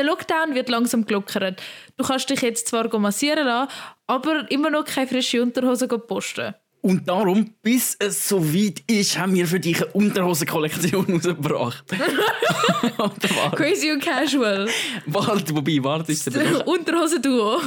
der 0.00 0.06
Lockdown 0.06 0.54
wird 0.54 0.70
langsam 0.70 1.04
gelockert. 1.04 1.62
Du 1.98 2.04
kannst 2.04 2.30
dich 2.30 2.40
jetzt 2.40 2.68
zwar 2.68 2.88
massieren 2.98 3.44
lassen, 3.44 3.70
aber 4.06 4.50
immer 4.50 4.70
noch 4.70 4.86
keine 4.86 5.06
frische 5.06 5.42
Unterhose 5.42 5.86
posten. 5.86 6.54
Und 6.80 7.06
darum, 7.06 7.52
bis 7.60 7.96
es 7.98 8.26
so 8.26 8.42
weit 8.42 8.82
ist, 8.86 9.18
haben 9.18 9.34
wir 9.34 9.46
für 9.46 9.60
dich 9.60 9.82
eine 9.82 9.92
Unterhosenkollektion 9.92 11.04
rausgebracht. 11.12 11.84
Crazy 13.56 13.90
und 13.90 14.02
casual. 14.02 14.70
Warte, 15.04 15.54
wobei, 15.54 15.78
warte, 15.82 16.12
ist 16.12 16.34
der 16.34 16.66
Unterhosen-Duo. 16.66 17.60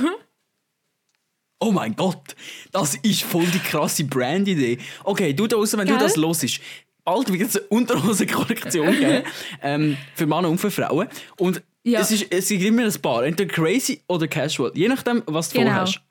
Oh 1.60 1.72
mein 1.72 1.96
Gott, 1.96 2.36
das 2.72 2.96
ist 2.96 3.22
voll 3.22 3.46
die 3.46 3.60
krasse 3.60 4.06
Brand-Idee. 4.06 4.80
Okay, 5.04 5.34
du 5.34 5.46
da 5.46 5.56
draußen, 5.56 5.78
wenn 5.78 5.86
Gell? 5.86 5.98
du 6.00 6.04
das 6.04 6.18
hörst, 6.18 6.60
bald 7.04 7.32
wird 7.32 7.50
es 7.50 7.58
eine 7.58 7.68
Unterhosenkollektion 7.68 8.92
geben. 8.98 9.24
ähm, 9.62 9.98
für 10.16 10.26
Männer 10.26 10.50
und 10.50 10.58
für 10.58 10.72
Frauen. 10.72 11.08
Und 11.38 11.62
ja. 11.84 12.00
es, 12.00 12.12
ist, 12.12 12.28
es 12.30 12.50
gibt 12.50 12.64
immer 12.64 12.84
ein 12.84 13.02
paar, 13.02 13.26
entweder 13.26 13.54
crazy 13.54 14.02
oder 14.08 14.28
casual. 14.28 14.72
Je 14.74 14.88
nachdem, 14.88 15.24
was 15.26 15.50
du 15.50 15.60
genau. 15.60 15.72
vorhast. 15.72 16.02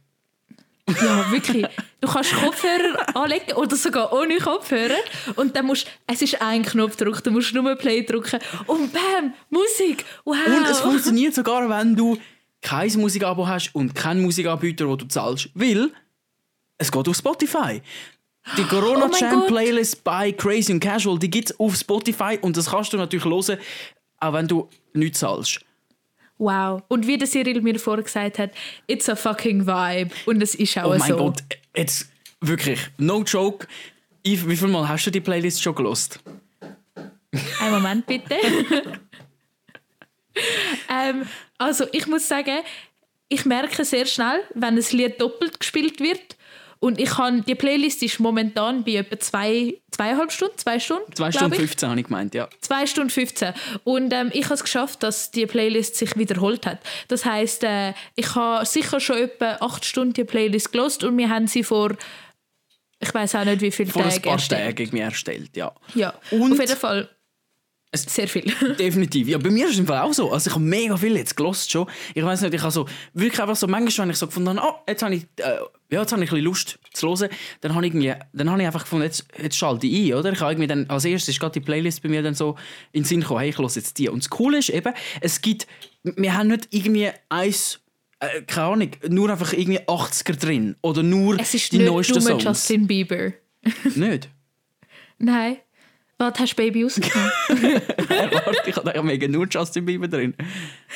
Ja, 0.87 1.31
wirklich. 1.31 1.65
Du 2.05 2.11
kannst 2.11 2.33
Kopfhörer 2.33 3.15
anlegen 3.15 3.53
oder 3.55 3.75
sogar 3.75 4.13
ohne 4.13 4.37
Kopfhörer 4.37 4.99
und 5.37 5.55
dann 5.55 5.65
musst 5.65 5.87
es 6.05 6.21
ist 6.21 6.39
ein 6.39 6.61
Knopfdruck, 6.61 7.23
du 7.23 7.31
musst 7.31 7.51
nur 7.55 7.75
Play 7.75 8.03
drücken 8.03 8.39
und 8.67 8.93
bam, 8.93 9.33
Musik. 9.49 10.05
Wow. 10.23 10.35
Und 10.45 10.67
es 10.69 10.81
funktioniert 10.81 11.33
sogar, 11.33 11.67
wenn 11.67 11.95
du 11.95 12.15
kein 12.61 12.91
Musikabo 12.99 13.47
hast 13.47 13.73
und 13.73 13.95
keinen 13.95 14.21
Musikanbieter, 14.21 14.87
wo 14.87 14.95
du 14.95 15.07
zahlst, 15.07 15.49
weil 15.55 15.89
es 16.77 16.91
geht 16.91 17.07
auf 17.07 17.15
Spotify. 17.15 17.81
Die 18.55 18.63
Corona 18.65 19.09
oh 19.11 19.17
Jam 19.19 19.47
Playlist 19.47 20.03
bei 20.03 20.31
Crazy 20.31 20.73
and 20.73 20.83
Casual, 20.83 21.17
die 21.17 21.31
gibt 21.31 21.49
es 21.49 21.59
auf 21.59 21.75
Spotify 21.75 22.37
und 22.39 22.55
das 22.55 22.69
kannst 22.69 22.93
du 22.93 22.97
natürlich 22.97 23.25
hören, 23.25 23.57
auch 24.19 24.33
wenn 24.33 24.47
du 24.47 24.69
nichts 24.93 25.21
zahlst. 25.21 25.59
Wow. 26.37 26.83
Und 26.87 27.07
wie 27.07 27.17
der 27.17 27.27
Cyril 27.27 27.61
mir 27.61 27.79
vorher 27.79 28.03
gesagt 28.03 28.37
hat, 28.37 28.51
it's 28.85 29.09
a 29.09 29.15
fucking 29.15 29.65
vibe. 29.65 30.13
Und 30.27 30.43
es 30.43 30.53
ist 30.53 30.77
auch 30.77 30.83
so. 30.83 30.89
Oh 30.89 30.97
mein 30.97 31.09
so. 31.09 31.17
Gott, 31.17 31.43
jetzt 31.75 32.09
wirklich, 32.41 32.79
no 32.97 33.23
joke. 33.23 33.67
Yves, 34.25 34.47
wie 34.47 34.57
viel 34.57 34.67
Mal 34.67 34.87
hast 34.87 35.05
du 35.05 35.11
die 35.11 35.21
Playlist 35.21 35.61
schon 35.61 35.75
gelost? 35.75 36.19
Einen 37.59 37.71
Moment 37.71 38.05
bitte. 38.05 38.35
ähm, 40.89 41.27
also 41.57 41.85
ich 41.91 42.07
muss 42.07 42.27
sagen, 42.27 42.59
ich 43.27 43.45
merke 43.45 43.85
sehr 43.85 44.05
schnell, 44.05 44.41
wenn 44.53 44.77
ein 44.77 44.85
Lied 44.91 45.19
doppelt 45.19 45.59
gespielt 45.59 45.99
wird 45.99 46.35
und 46.79 46.99
ich 46.99 47.17
habe, 47.17 47.41
die 47.41 47.55
Playlist 47.55 48.03
ist 48.03 48.19
momentan 48.19 48.83
bei 48.83 48.95
etwa 48.97 49.19
zwei, 49.19 49.75
zweieinhalb 49.91 50.31
Stunden, 50.31 50.57
zwei 50.57 50.79
Stunden. 50.79 51.15
Zwei 51.15 51.31
Stunden 51.31 51.55
15 51.55 51.89
habe 51.89 51.99
ich 51.99 52.05
gemeint, 52.05 52.35
ja. 52.35 52.47
Zwei 52.61 52.85
Stunden 52.85 53.09
15. 53.09 53.53
Und 53.83 54.13
ähm, 54.13 54.29
ich 54.33 54.45
habe 54.45 54.55
es 54.55 54.63
geschafft, 54.63 55.01
dass 55.01 55.31
die 55.31 55.45
Playlist 55.45 55.95
sich 55.95 56.15
wiederholt 56.17 56.65
hat. 56.65 56.79
Das 57.07 57.25
heißt, 57.25 57.63
äh, 57.63 57.93
ich 58.15 58.35
habe 58.35 58.65
sicher 58.65 58.99
schon 58.99 59.17
etwa 59.17 59.57
acht 59.61 59.85
Stunden 59.85 60.13
die 60.13 60.25
Playlist 60.25 60.71
gelost 60.71 61.03
und 61.03 61.17
wir 61.17 61.29
haben 61.29 61.47
sie 61.47 61.63
vor 61.63 61.95
ich 62.99 63.13
weiß 63.13 63.35
auch 63.35 63.45
nicht, 63.45 63.61
wie 63.61 63.71
viele 63.71 63.91
Tage 63.91 64.09
Vor 64.09 64.13
ein 64.13 64.21
paar 64.21 64.37
Tagen 64.37 64.97
erstellt, 64.97 65.55
ja. 65.55 65.71
Ja, 65.95 66.13
und 66.31 66.53
auf 66.53 66.59
jeden 66.59 66.77
Fall. 66.77 67.09
Sehr 68.03 68.27
viel. 68.27 68.51
Definitiv. 68.79 69.27
Ja, 69.27 69.37
bei 69.37 69.49
mir 69.49 69.65
ist 69.65 69.73
es 69.73 69.79
im 69.79 69.87
Fall 69.87 69.99
auch 69.99 70.13
so. 70.13 70.31
Also 70.31 70.49
ich 70.49 70.55
habe 70.55 70.63
mega 70.63 70.97
viel 70.97 71.15
jetzt 71.15 71.35
gelost 71.35 71.71
schon. 71.71 71.87
Ich 72.13 72.23
weiß 72.23 72.41
nicht, 72.41 72.53
ich 72.53 72.61
habe 72.61 72.71
so 72.71 72.87
wirklich 73.13 73.41
einfach 73.41 73.55
so 73.55 73.67
manchmal, 73.67 74.07
wenn 74.07 74.11
ich 74.11 74.17
so 74.17 74.27
gefunden 74.27 74.59
habe, 74.59 74.67
oh, 74.67 74.81
jetzt 74.87 75.03
habe 75.03 75.15
ich, 75.15 75.23
äh, 75.37 75.57
ja, 75.91 76.01
jetzt 76.01 76.11
habe 76.11 76.23
ich 76.23 76.29
ein 76.29 76.35
bisschen 76.35 76.45
Lust 76.45 76.79
zu 76.93 77.07
hören, 77.07 77.29
dann 77.61 77.75
habe 77.75 77.85
ich 77.85 77.93
irgendwie, 77.93 78.13
dann 78.33 78.49
habe 78.49 78.61
ich 78.61 78.67
einfach 78.67 78.83
gefunden, 78.83 79.05
jetzt, 79.05 79.25
jetzt 79.41 79.57
schalte 79.57 79.87
ich 79.87 80.11
ein, 80.11 80.17
oder? 80.17 80.31
Ich 80.31 80.39
habe 80.39 80.51
irgendwie 80.51 80.67
dann, 80.67 80.89
als 80.89 81.05
erstes 81.05 81.35
ist 81.35 81.39
gerade 81.39 81.53
die 81.53 81.61
Playlist 81.61 82.01
bei 82.03 82.09
mir 82.09 82.21
dann 82.21 82.35
so 82.35 82.55
in 82.91 83.01
den 83.01 83.05
Sinn 83.05 83.21
gekommen, 83.21 83.39
hey, 83.41 83.49
ich 83.49 83.57
höre 83.57 83.69
jetzt 83.69 83.97
die. 83.97 84.09
Und 84.09 84.23
das 84.23 84.29
Coole 84.29 84.59
ist 84.59 84.69
eben, 84.69 84.93
es 85.21 85.41
gibt, 85.41 85.67
wir 86.03 86.35
haben 86.35 86.47
nicht 86.47 86.67
irgendwie 86.71 87.09
eins 87.29 87.79
äh, 88.19 88.41
keine 88.43 88.67
Ahnung, 88.67 88.91
nur 89.09 89.29
einfach 89.29 89.53
irgendwie 89.53 89.79
80er 89.79 90.39
drin 90.39 90.75
oder 90.81 91.03
nur 91.03 91.39
es 91.39 91.53
ist 91.53 91.71
die 91.71 91.79
nicht 91.79 91.87
neuesten 91.87 92.13
nur 92.13 92.21
Songs. 92.21 92.43
Justin 92.43 92.87
Bieber. 92.87 93.33
nicht? 93.95 94.29
Nein. 95.17 95.57
Warte, 96.17 96.43
hast 96.43 96.53
du 96.53 96.55
Baby? 96.55 96.85
Warte, 96.85 98.69
ich 98.69 98.75
habe 98.75 99.03
mega 99.03 99.27
nur 99.27 99.47
Justin 99.49 99.85
Bieber 99.85 100.07
drin. 100.07 100.33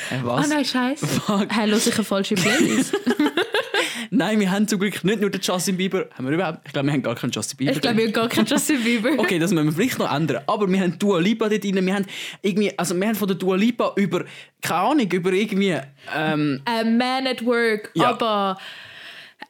Hey, 0.08 0.20
was? 0.22 0.46
Ah 0.46 0.54
nein, 0.54 0.64
scheiße. 0.64 1.06
Hey, 1.50 1.68
los 1.68 1.86
ich 1.86 1.94
eine 1.94 2.04
falsche 2.04 2.36
Playlist. 2.36 2.96
Nein, 4.12 4.40
wir 4.40 4.50
haben 4.50 4.66
zum 4.66 4.80
Glück 4.80 5.04
nicht 5.04 5.20
nur 5.20 5.30
den 5.30 5.40
Justin 5.40 5.76
Bieber. 5.76 6.08
Haben 6.14 6.26
wir 6.26 6.34
überhaupt? 6.34 6.66
Ich 6.66 6.72
glaube, 6.72 6.88
wir 6.88 6.94
haben 6.94 7.02
gar 7.02 7.14
keinen 7.14 7.30
Justin 7.30 7.58
Bieber. 7.58 7.72
Ich 7.72 7.80
glaube, 7.80 7.98
wir 7.98 8.04
haben 8.06 8.12
gar 8.12 8.28
keinen 8.28 8.46
Justin 8.46 8.82
Bieber. 8.82 9.10
okay, 9.18 9.38
das 9.38 9.52
müssen 9.52 9.66
wir 9.66 9.72
vielleicht 9.72 9.98
noch 9.98 10.12
ändern. 10.12 10.42
Aber 10.46 10.68
wir 10.68 10.80
haben 10.80 10.98
Dua 10.98 11.20
Lipa 11.20 11.48
dort 11.48 11.62
drin. 11.62 11.86
Wir 11.86 11.94
haben 11.94 12.06
irgendwie, 12.42 12.76
also 12.76 12.96
wir 12.96 13.06
haben 13.06 13.14
von 13.14 13.28
der 13.28 13.36
Dua 13.36 13.56
Lipa 13.56 13.92
über, 13.96 14.24
keine 14.62 14.80
Ahnung, 14.80 15.10
über 15.12 15.32
irgendwie... 15.32 15.76
Ähm, 16.16 16.60
A 16.64 16.82
Man 16.82 17.26
at 17.26 17.44
Work, 17.44 17.90
ja. 17.94 18.10
aber... 18.10 18.58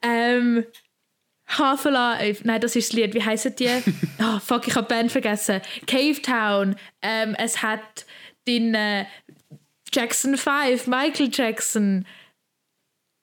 Ähm, 0.03 0.65
Half 1.59 1.87
Alive, 1.87 2.41
nein, 2.45 2.61
das 2.61 2.77
ist 2.77 2.91
das 2.91 2.97
Lied. 2.97 3.15
Wie 3.15 3.23
heißen 3.23 3.57
die? 3.57 3.69
oh, 4.21 4.39
fuck, 4.45 4.69
ich 4.69 4.77
habe 4.77 4.87
Band 4.87 5.11
vergessen. 5.11 5.61
Cave 5.87 6.21
Town. 6.23 6.77
Ähm, 7.03 7.35
es 7.39 7.63
hat 7.63 8.07
den 8.47 8.75
äh, 8.75 9.05
Jackson 9.93 10.37
5, 10.37 10.87
Michael 10.87 11.31
Jackson. 11.33 12.07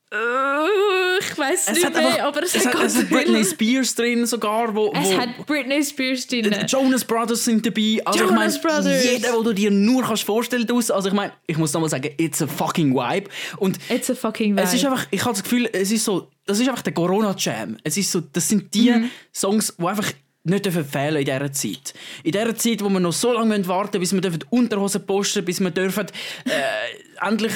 Uh, 0.10 1.20
ich 1.20 1.38
weiß 1.38 1.72
nicht 1.72 1.94
mehr, 1.94 2.06
einfach, 2.06 2.24
aber 2.24 2.44
es, 2.44 2.56
es 2.56 2.66
hat, 2.66 2.76
es 2.76 2.96
hat 2.96 3.10
Britney 3.10 3.44
Spears 3.44 3.94
drin 3.94 4.26
sogar. 4.26 4.74
Wo, 4.74 4.94
es 4.94 5.10
wo, 5.10 5.18
hat 5.18 5.46
Britney 5.46 5.84
Spears 5.84 6.26
drin. 6.28 6.44
Die 6.44 6.66
Jonas 6.66 7.04
Brothers 7.04 7.44
sind 7.44 7.66
dabei. 7.66 8.00
Also 8.06 8.24
Jonas 8.24 8.56
ich 8.56 8.64
mein, 8.64 8.72
Brothers. 8.72 9.04
Jeder, 9.04 9.32
den 9.34 9.44
du 9.44 9.54
dir 9.54 9.70
nur 9.70 10.04
kannst 10.04 10.24
vorstellen 10.24 10.66
kannst. 10.66 10.94
Also 10.94 11.10
ich 11.10 11.14
meine, 11.14 11.34
ich 11.46 11.58
muss 11.58 11.74
nochmal 11.74 11.90
sagen, 11.90 12.10
it's 12.18 12.42
a 12.42 12.48
fucking 12.48 12.96
vibe. 12.96 13.30
Und 13.58 13.80
it's 13.90 14.10
a 14.10 14.16
fucking 14.16 14.56
vibe. 14.56 14.62
Es 14.62 14.74
ist 14.74 14.86
einfach, 14.86 15.08
ich 15.12 15.22
habe 15.26 15.34
das 15.34 15.44
Gefühl, 15.44 15.70
es 15.74 15.92
ist 15.92 16.06
so, 16.06 16.30
das 16.46 16.62
ist 16.62 16.70
einfach 16.70 16.84
der 16.84 16.94
Corona-Jam. 16.94 17.76
Es 17.84 17.98
ist 17.98 18.10
so, 18.10 18.22
das 18.22 18.48
sind 18.48 18.74
die 18.74 18.92
mhm. 18.92 19.12
Songs, 19.34 19.76
die 19.78 19.86
einfach 19.86 20.14
nicht 20.50 20.68
fehlen 20.68 21.18
in 21.18 21.26
dieser 21.26 21.52
Zeit. 21.52 21.94
In 22.24 22.32
dieser 22.32 22.56
Zeit, 22.56 22.84
wo 22.84 22.90
wir 22.90 23.00
noch 23.00 23.14
so 23.14 23.34
lange 23.34 23.68
warten 23.68 24.00
müssen, 24.00 24.20
bis 24.22 24.32
wir 24.32 24.40
Unterhosen 24.50 25.06
posten 25.06 25.46
bis 25.46 25.60
wir 25.60 25.72
dürfen, 25.72 26.08
äh, 26.46 27.26
endlich, 27.28 27.54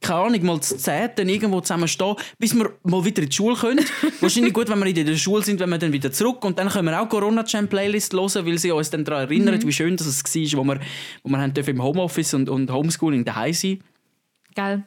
keine 0.00 0.20
Ahnung, 0.20 0.44
mal 0.44 0.60
zu 0.60 0.76
Zehnten 0.76 1.28
irgendwo 1.28 1.60
zusammen 1.60 1.88
stehen, 1.88 2.16
bis 2.38 2.54
wir 2.54 2.72
mal 2.82 3.04
wieder 3.04 3.22
in 3.22 3.28
die 3.28 3.34
Schule 3.34 3.56
können. 3.56 3.84
Wahrscheinlich 4.20 4.52
gut, 4.52 4.68
wenn 4.68 4.78
wir 4.78 4.86
in 4.86 5.06
der 5.06 5.16
Schule 5.16 5.42
sind, 5.42 5.60
wenn 5.60 5.70
wir 5.70 5.78
dann 5.78 5.92
wieder 5.92 6.12
zurück 6.12 6.44
und 6.44 6.58
dann 6.58 6.68
können 6.68 6.86
wir 6.86 7.00
auch 7.00 7.08
Corona-Jam-Playlist 7.08 8.12
hören, 8.12 8.46
weil 8.46 8.58
sie 8.58 8.72
uns 8.72 8.90
dann 8.90 9.04
daran 9.04 9.24
erinnert, 9.24 9.62
mhm. 9.62 9.68
wie 9.68 9.72
schön 9.72 9.96
das 9.96 10.06
es 10.06 10.24
war, 10.24 10.58
wo 10.58 10.64
wir, 10.64 10.80
wo 11.22 11.30
wir 11.30 11.38
haben 11.38 11.52
im 11.54 11.82
Homeoffice 11.82 12.34
und, 12.34 12.48
und 12.48 12.70
Homeschooling 12.70 13.24
daheim 13.24 13.52
sein 13.52 13.82
Geil. 14.54 14.84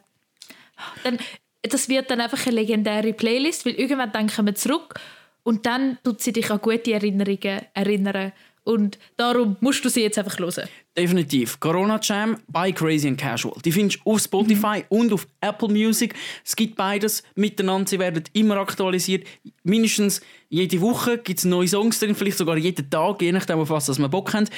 Dann, 1.04 1.18
das 1.62 1.88
wird 1.88 2.12
dann 2.12 2.20
einfach 2.20 2.46
eine 2.46 2.56
legendäre 2.56 3.14
Playlist, 3.14 3.66
weil 3.66 3.74
irgendwann 3.74 4.12
denken 4.12 4.46
wir 4.46 4.56
zurück 4.56 5.00
und 5.44 5.66
dann 5.66 5.98
tut 6.04 6.22
sie 6.22 6.32
dich 6.32 6.50
an 6.50 6.60
gute 6.62 6.94
Erinnerungen 6.94 7.62
erinnern 7.74 8.32
Und 8.64 8.98
darum 9.18 9.58
musst 9.60 9.84
du 9.84 9.90
sie 9.90 10.02
jetzt 10.02 10.18
einfach 10.18 10.40
hören. 10.40 10.70
Definitiv. 10.98 11.60
Corona 11.60 12.00
Jam 12.02 12.38
by 12.48 12.72
Crazy 12.72 13.08
and 13.08 13.20
Casual. 13.20 13.56
Die 13.66 13.72
findest 13.72 14.00
du 14.06 14.12
auf 14.12 14.22
Spotify 14.22 14.80
mhm. 14.80 14.98
und 14.98 15.14
auf 15.14 15.28
Apple 15.42 15.68
Music. 15.68 16.14
Es 16.46 16.56
gibt 16.56 16.76
beides 16.76 17.24
miteinander. 17.36 17.90
Sie 17.90 18.00
werden 18.00 18.24
immer 18.34 18.58
aktualisiert. 18.58 19.28
Mindestens 19.64 20.22
jede 20.50 20.80
Woche 20.80 21.18
gibt 21.18 21.40
es 21.40 21.46
neue 21.46 21.68
Songs 21.68 22.00
drin, 22.00 22.16
vielleicht 22.16 22.38
sogar 22.38 22.58
jeden 22.58 22.90
Tag, 22.90 23.22
je 23.22 23.32
nachdem, 23.32 23.60
auf 23.60 23.70
was 23.70 24.00
man 24.00 24.12
Bock 24.12 24.34
hat. 24.34 24.50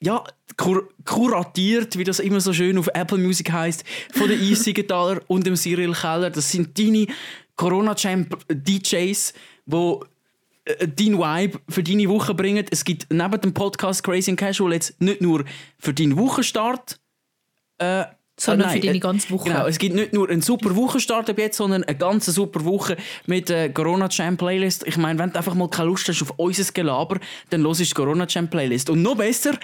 Ja, 0.00 0.22
kur 0.56 0.88
kuratiert, 1.04 1.98
wie 1.98 2.04
das 2.04 2.20
immer 2.20 2.40
so 2.40 2.52
schön 2.52 2.78
auf 2.78 2.88
Apple 2.94 3.18
Music 3.18 3.50
heißt, 3.50 3.84
von 4.12 4.28
der 4.28 4.38
Easy 4.40 4.72
Gitarre 4.72 5.22
und 5.26 5.46
dem 5.46 5.56
Cyril 5.56 5.94
Keller. 5.94 6.30
Das 6.30 6.52
sind 6.52 6.78
deine 6.78 7.06
Corona 7.58 7.94
Jam 7.96 8.26
DJs, 8.48 9.34
die 9.66 9.98
äh, 10.64 10.88
dein 10.88 11.18
Vibe 11.18 11.60
für 11.68 11.82
deine 11.82 12.08
Woche 12.08 12.32
bringen. 12.32 12.64
Es 12.70 12.84
gibt 12.84 13.08
neben 13.10 13.40
dem 13.40 13.52
Podcast 13.52 14.02
Crazy 14.02 14.30
and 14.30 14.40
Casual 14.40 14.72
jetzt 14.72 14.98
nicht 15.00 15.20
nur 15.20 15.44
für 15.78 15.92
deinen 15.92 16.16
Wochenstart, 16.16 16.98
äh, 17.78 18.04
sondern 18.36 18.68
nein, 18.68 18.80
für 18.80 18.86
deine 18.86 19.00
ganze 19.00 19.30
Woche. 19.30 19.50
Genau, 19.50 19.66
es 19.66 19.78
gibt 19.78 19.96
nicht 19.96 20.12
nur 20.12 20.30
einen 20.30 20.40
super 20.40 20.74
Wochenstart 20.76 21.28
ab 21.28 21.38
jetzt, 21.38 21.56
sondern 21.56 21.82
eine 21.82 21.98
ganz 21.98 22.26
super 22.26 22.64
Woche 22.64 22.96
mit 23.26 23.48
der 23.48 23.72
Corona 23.72 24.08
Jam 24.08 24.36
Playlist. 24.36 24.86
Ich 24.86 24.96
meine, 24.96 25.18
wenn 25.18 25.32
du 25.32 25.36
einfach 25.36 25.54
mal 25.54 25.68
keine 25.68 25.88
Lust 25.88 26.08
hast 26.08 26.22
auf 26.22 26.34
unser 26.36 26.72
Gelaber, 26.72 27.18
dann 27.50 27.62
los 27.62 27.78
die 27.78 27.90
Corona 27.90 28.26
Jam 28.28 28.48
Playlist. 28.48 28.88
Und 28.88 29.02
noch 29.02 29.16
besser, 29.16 29.58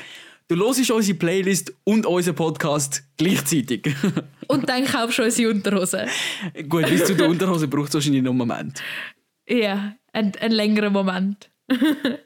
du 0.48 0.56
hörst 0.56 0.90
unsere 0.90 1.16
Playlist 1.16 1.72
und 1.84 2.06
unseren 2.06 2.34
Podcast 2.34 3.04
gleichzeitig. 3.16 3.94
und 4.48 4.68
dann 4.68 4.84
kaufst 4.84 5.18
du 5.18 5.22
unsere 5.24 5.50
Unterhose. 5.50 6.06
Gut, 6.68 6.88
bis 6.88 7.04
zu 7.04 7.14
der 7.14 7.28
Unterhose 7.28 7.68
braucht 7.68 7.88
es 7.88 7.94
wahrscheinlich 7.94 8.22
noch 8.22 8.30
einen 8.30 8.38
Moment. 8.38 8.82
Ja, 9.48 9.94
ein, 10.12 10.32
ein 10.40 10.52
längerer 10.52 10.90
Moment. 10.90 11.50